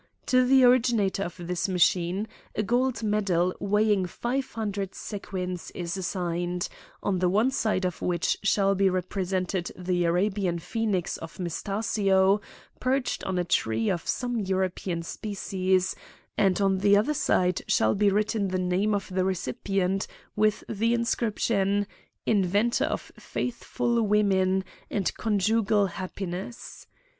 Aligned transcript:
To 0.25 0.43
the 0.43 0.63
originator 0.63 1.21
of 1.21 1.35
this 1.39 1.69
machine 1.69 2.27
a 2.55 2.63
gold 2.63 3.03
medal 3.03 3.53
weighing 3.59 4.07
five 4.07 4.49
hundred 4.53 4.95
sequins 4.95 5.69
is 5.75 5.95
assigned, 5.95 6.69
on 7.03 7.19
the 7.19 7.29
one 7.29 7.51
side 7.51 7.85
of 7.85 8.01
which 8.01 8.39
shall 8.41 8.73
be 8.73 8.89
represented 8.89 9.71
the 9.77 10.05
Arabian 10.05 10.57
Phoenix 10.57 11.17
of 11.17 11.37
Metastasio, 11.37 12.41
perched 12.79 13.23
on 13.25 13.37
a 13.37 13.43
tree 13.43 13.89
of 13.91 14.07
some 14.07 14.39
European 14.39 15.03
species, 15.03 15.95
and 16.35 16.59
on 16.59 16.79
the 16.79 16.97
other 16.97 17.13
side 17.13 17.61
shall 17.67 17.93
be 17.93 18.09
written 18.09 18.47
the 18.47 18.57
name 18.57 18.95
of 18.95 19.07
the 19.13 19.23
recipient, 19.23 20.07
with 20.35 20.63
the 20.67 20.95
inscription," 20.95 21.85
Inventor 22.35 22.85
of 22.85 23.11
faithful 23.19 24.01
women, 24.01 24.63
and 24.89 25.13
conjugal 25.15 25.85
happiness." 25.85 26.87